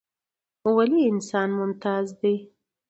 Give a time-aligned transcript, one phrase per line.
[0.75, 2.35] ولې انسان ممتاز دى؟